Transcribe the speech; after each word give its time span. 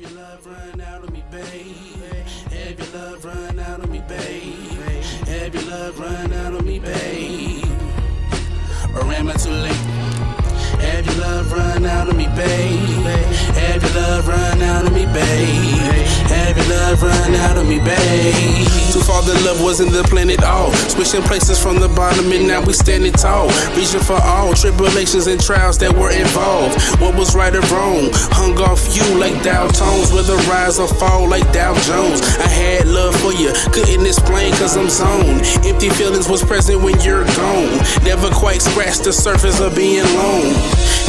Have 0.00 0.12
your 0.12 0.20
love 0.20 0.46
run 0.46 0.80
out 0.80 1.02
of 1.02 1.12
me, 1.12 1.24
babe? 1.28 2.14
Have 2.52 2.78
your 2.78 3.00
love 3.00 3.24
run 3.24 3.58
out 3.58 3.80
of 3.80 3.90
me, 3.90 4.00
babe? 4.06 4.78
Have 5.26 5.54
your 5.54 5.64
love 5.64 5.98
run 5.98 6.32
out 6.34 6.54
of 6.54 6.64
me, 6.64 6.78
babe? 6.78 7.64
Or 8.94 9.12
am 9.12 9.28
I 9.28 9.32
too 9.32 9.50
late? 9.50 9.72
Have 10.82 11.04
your 11.04 11.16
love 11.16 11.50
run 11.52 11.84
out 11.84 12.08
of 12.08 12.16
me, 12.16 12.26
babe? 12.28 12.78
Have 13.56 13.82
your 13.82 13.92
love 13.94 14.28
run 14.28 14.62
out 14.62 14.86
of 14.86 14.92
me, 14.92 15.04
babe? 15.06 15.77
Love 16.88 17.02
run 17.02 17.34
out 17.34 17.58
of 17.58 17.68
me, 17.68 17.78
babe? 17.78 18.64
Too 18.96 19.04
far 19.04 19.20
the 19.20 19.36
love 19.44 19.60
wasn't 19.60 19.92
the 19.92 20.02
plan 20.04 20.30
at 20.30 20.42
all. 20.42 20.72
Switching 20.88 21.20
places 21.20 21.62
from 21.62 21.78
the 21.80 21.88
bottom 21.88 22.32
and 22.32 22.48
now 22.48 22.64
we 22.64 22.72
standing 22.72 23.12
tall. 23.12 23.48
Reaching 23.76 24.00
for 24.00 24.16
all 24.16 24.54
tribulations 24.54 25.26
and 25.26 25.38
trials 25.38 25.76
that 25.84 25.92
were 25.92 26.10
involved. 26.10 26.80
What 26.98 27.14
was 27.14 27.36
right 27.36 27.54
or 27.54 27.60
wrong? 27.68 28.08
Hung 28.32 28.56
off 28.56 28.80
you 28.96 29.04
like 29.20 29.36
Dow 29.42 29.68
Tones, 29.68 30.14
whether 30.14 30.34
rise 30.48 30.80
or 30.80 30.88
fall 30.88 31.28
like 31.28 31.52
Dow 31.52 31.74
Jones. 31.84 32.22
I 32.40 32.48
had 32.48 32.88
love 32.88 33.14
for 33.20 33.34
you, 33.34 33.52
couldn't 33.68 34.06
explain 34.06 34.54
cause 34.54 34.74
I'm 34.74 34.88
zoned. 34.88 35.44
Empty 35.68 35.90
feelings 35.90 36.26
was 36.26 36.42
present 36.42 36.80
when 36.80 36.98
you're 37.02 37.28
gone. 37.36 37.84
Never 38.00 38.30
quite 38.30 38.62
scratched 38.62 39.04
the 39.04 39.12
surface 39.12 39.60
of 39.60 39.76
being 39.76 40.00
alone. 40.00 40.56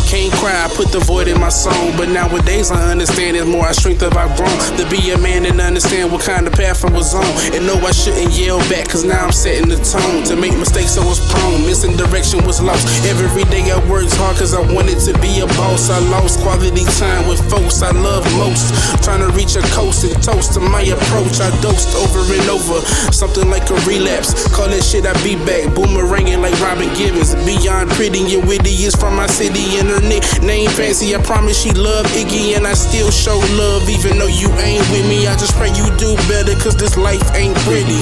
Can't 0.09 0.34
cry, 0.41 0.66
I 0.66 0.73
put 0.73 0.90
the 0.90 0.98
void 1.05 1.27
in 1.27 1.38
my 1.40 1.54
song. 1.54 1.94
But 1.94 2.09
nowadays 2.09 2.72
I 2.72 2.81
understand 2.90 3.38
it's 3.38 3.45
more 3.45 3.70
our 3.70 3.77
strength 3.77 4.02
of 4.02 4.17
our 4.17 4.26
grown. 4.34 4.58
To 4.81 4.84
be 4.90 5.13
a 5.13 5.17
man 5.22 5.45
and 5.45 5.62
understand 5.62 6.12
what 6.12 6.26
kind 6.26 6.50
of 6.50 6.54
path 6.54 6.81
I 6.84 6.90
was 6.90 7.13
on. 7.13 7.30
And 7.54 7.70
know 7.70 7.77
I 7.86 7.94
shouldn't 7.94 8.34
yell 8.34 8.58
back, 8.73 8.90
cause 8.90 9.05
now 9.05 9.30
I'm 9.30 9.31
setting 9.31 9.70
the 9.70 9.77
tone. 9.77 10.26
To 10.26 10.34
make 10.34 10.58
mistakes 10.58 10.98
I 10.98 11.05
was 11.05 11.22
prone, 11.30 11.62
missing 11.62 11.94
direction 11.94 12.41
was 12.41 12.58
lost. 12.58 12.90
Every 13.05 13.45
day 13.53 13.70
I 13.70 13.77
worked 13.86 14.09
hard 14.17 14.41
cause 14.41 14.58
I 14.58 14.66
wanted 14.73 14.98
to 15.05 15.14
be 15.22 15.45
a 15.45 15.48
boss. 15.53 15.94
I 15.94 16.02
lost 16.09 16.41
quality 16.41 16.89
time 16.98 17.30
with 17.30 17.38
folks 17.45 17.86
I 17.86 17.94
love 17.94 18.26
most. 18.41 18.73
Trying 19.05 19.22
to 19.22 19.30
reach 19.38 19.61
a 19.61 19.64
coast 19.78 20.09
and 20.09 20.17
toast 20.26 20.58
to 20.58 20.59
my 20.59 20.89
approach. 20.89 21.38
I 21.38 21.53
dosed 21.61 21.94
over 21.94 22.26
and 22.26 22.50
over, 22.50 22.81
something 23.14 23.45
like 23.53 23.70
a 23.70 23.78
relapse. 23.86 24.33
Call 24.58 24.73
that 24.73 24.81
shit 24.81 25.05
I 25.05 25.14
be 25.22 25.38
back, 25.45 25.70
boomeranging 25.78 26.42
like 26.42 26.48
Robin 26.70 26.94
Givens. 26.94 27.34
Beyond 27.50 27.89
pretty 27.98 28.22
and 28.38 28.48
witty 28.48 28.70
is 28.86 28.94
from 28.94 29.16
my 29.16 29.25
city 29.25 29.81
and 29.81 29.89
her 29.89 30.02
nickname 30.02 30.45
name 30.45 30.70
fancy. 30.70 31.16
I 31.16 31.22
promise 31.23 31.58
she 31.58 31.72
love 31.72 32.06
Iggy 32.14 32.56
and 32.56 32.67
I 32.67 32.76
still 32.76 33.09
show 33.09 33.42
love 33.58 33.89
even 33.89 34.20
though 34.20 34.30
you 34.30 34.53
ain't 34.61 34.86
with 34.94 35.02
me. 35.09 35.26
I 35.26 35.34
just 35.34 35.56
pray 35.58 35.73
you 35.73 35.89
do 35.98 36.14
better 36.30 36.53
cause 36.61 36.78
this 36.78 36.95
life 36.95 37.26
ain't 37.34 37.58
pretty. 37.66 37.98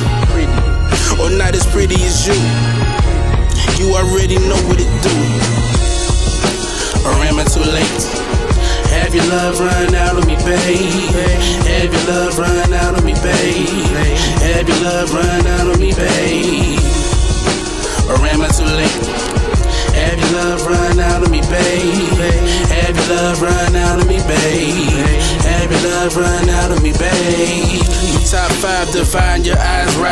Or 1.16 1.32
not 1.32 1.56
as 1.56 1.66
pretty 1.72 1.96
as 2.04 2.28
you. 2.28 2.36
You 3.80 3.96
already 3.96 4.36
know 4.36 4.60
what 4.68 4.84
it 4.84 4.92
do. 5.00 5.16
Or 7.08 7.16
am 7.24 7.40
I 7.40 7.48
too 7.48 7.64
late? 7.64 8.04
Have 9.00 9.16
your 9.16 9.28
love 9.32 9.62
run 9.62 9.96
out 9.96 10.18
of 10.18 10.28
me, 10.28 10.36
babe? 10.44 11.16
Have 11.72 11.94
your 11.94 12.06
love 12.12 12.38
run 12.38 12.74
out 12.74 13.00
of 13.00 13.06
me, 13.06 13.14
babe? 13.24 13.68
Have 14.44 14.68
your 14.68 14.82
love 14.84 15.14
run 15.14 15.48
out 15.56 15.68
of 15.72 15.80
me, 15.80 15.94
babe? 15.94 16.57
Late? 18.76 18.92
Have 19.96 20.20
your 20.20 20.32
love 20.40 20.66
run 20.66 21.00
out 21.00 21.24
of 21.24 21.32
me, 21.32 21.42
babe? 21.42 22.18
Have 22.70 22.96
your 22.96 23.16
love 23.16 23.42
run 23.42 23.76
out 23.76 24.02
of 24.02 24.08
me, 24.08 24.18
babe? 24.28 25.06
Have 25.46 25.72
your 25.72 25.82
love 25.92 26.16
run 26.18 26.50
out 26.50 26.72
of 26.72 26.82
me, 26.84 26.92
babe? 26.94 27.84
You 28.12 28.20
top 28.26 28.52
five, 28.52 28.92
divine, 28.92 29.44
your 29.44 29.58
eyes 29.58 29.96
rise 29.98 30.07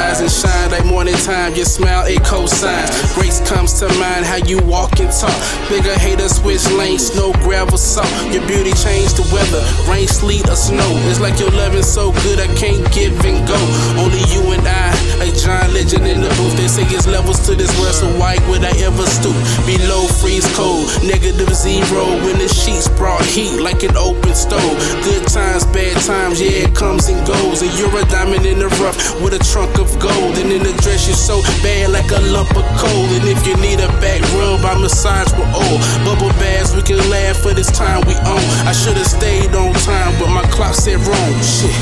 like 1.06 1.14
morning 1.14 1.26
time. 1.26 1.56
Your 1.56 1.66
smile, 1.66 2.06
a 2.06 2.16
cosign. 2.26 2.86
Grace 3.14 3.40
comes 3.48 3.74
to 3.80 3.88
mind, 4.00 4.26
how 4.26 4.38
you 4.38 4.60
walk 4.66 5.00
and 5.00 5.12
talk. 5.12 5.36
Bigger 5.70 5.94
hater, 6.00 6.28
switch 6.30 6.66
lanes, 6.72 7.08
snow, 7.08 7.32
gravel, 7.44 7.78
salt. 7.78 8.10
Your 8.34 8.46
beauty 8.48 8.74
changed 8.74 9.18
the 9.18 9.26
weather, 9.34 9.62
rain, 9.90 10.08
sleet, 10.08 10.48
or 10.50 10.56
snow. 10.56 10.90
It's 11.10 11.20
like 11.20 11.40
your 11.40 11.52
loving 11.52 11.84
so 11.84 12.12
good, 12.24 12.40
I 12.40 12.48
can't 12.56 12.84
give 12.94 13.14
and 13.26 13.48
go. 13.48 13.60
Only 14.02 14.22
you 14.34 14.42
and 14.54 14.66
I, 14.66 14.92
like 15.20 15.36
John 15.36 15.74
Legend 15.74 16.08
in 16.08 16.22
the 16.22 16.30
booth. 16.38 16.58
They 16.58 16.68
say 16.68 16.84
it's 16.90 17.08
levels 17.08 17.46
to 17.48 17.56
this 17.56 17.72
world, 17.80 17.96
so 17.96 18.08
why 18.18 18.38
would 18.50 18.64
I 18.64 18.74
ever 18.82 19.06
stoop? 19.06 19.38
Below 19.66 20.08
freeze 20.22 20.48
cold, 20.56 20.90
negative 21.06 21.54
zero 21.54 22.06
when 22.26 22.40
the 22.40 22.48
sheets 22.50 22.90
brought 22.90 23.24
heat 23.26 23.62
like 23.62 23.84
an 23.84 23.96
open 23.98 24.34
stove. 24.34 24.78
Good 25.04 25.28
times, 25.28 25.66
bad 25.70 25.95
times, 26.06 26.40
yeah, 26.40 26.70
it 26.70 26.76
comes 26.76 27.10
and 27.10 27.18
goes. 27.26 27.66
And 27.66 27.74
you're 27.74 27.90
a 27.98 28.06
diamond 28.06 28.46
in 28.46 28.60
the 28.60 28.70
rough 28.78 28.98
with 29.22 29.34
a 29.34 29.42
trunk 29.42 29.82
of 29.82 29.90
gold. 29.98 30.38
And 30.38 30.54
in 30.54 30.62
the 30.62 30.74
dress, 30.86 31.10
you're 31.10 31.18
so 31.18 31.42
bad 31.66 31.90
like 31.90 32.10
a 32.14 32.22
lump 32.30 32.54
of 32.54 32.66
coal. 32.78 33.10
And 33.18 33.26
if 33.26 33.42
you 33.48 33.58
need 33.58 33.82
a 33.82 33.90
back 33.98 34.22
rub, 34.38 34.62
I 34.62 34.78
massage 34.78 35.34
with 35.34 35.50
oil. 35.50 35.78
Bubble 36.06 36.30
baths, 36.38 36.78
we 36.78 36.86
can 36.86 37.02
laugh 37.10 37.42
for 37.42 37.54
this 37.54 37.74
time 37.74 38.06
we 38.06 38.14
own. 38.30 38.46
I 38.70 38.72
should've 38.72 39.10
stayed 39.10 39.58
on 39.58 39.74
time, 39.82 40.14
but 40.22 40.30
my 40.30 40.46
clock 40.54 40.76
said 40.78 41.02
wrong. 41.02 41.34
Shit. 41.42 41.74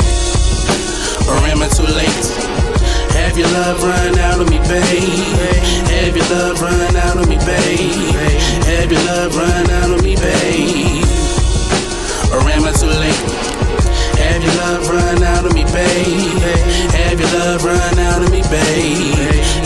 Or 1.28 1.36
am 1.52 1.60
I 1.60 1.68
too 1.68 1.84
late? 1.84 2.64
Have 3.20 3.38
your 3.38 3.52
love 3.52 3.84
run 3.84 4.18
out 4.20 4.40
of 4.40 4.50
me, 4.50 4.58
babe? 4.72 5.04
Have 5.92 6.16
your 6.16 6.28
love 6.32 6.62
run 6.62 6.96
out 6.96 7.18
of 7.18 7.28
me, 7.28 7.38
babe? 7.44 8.16
Have 8.72 8.92
your 8.92 9.04
love 9.06 9.36
run 9.36 9.63
run 17.64 18.00
out 18.00 18.22
of 18.22 18.32
me, 18.32 18.42
babe? 18.42 19.16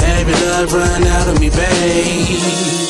Have 0.02 0.30
your 0.30 0.50
love 0.52 0.74
run 0.74 1.04
out 1.04 1.28
of 1.28 1.40
me, 1.40 1.50
babe? 1.50 2.87